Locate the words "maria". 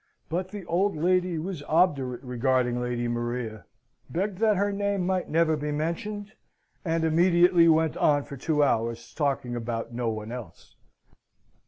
3.07-3.65